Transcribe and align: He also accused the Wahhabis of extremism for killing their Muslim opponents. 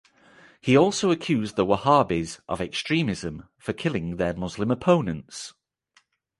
He 0.61 0.75
also 0.75 1.11
accused 1.11 1.55
the 1.57 1.63
Wahhabis 1.63 2.39
of 2.49 2.59
extremism 2.59 3.47
for 3.59 3.71
killing 3.71 4.15
their 4.15 4.33
Muslim 4.33 4.71
opponents. 4.71 5.53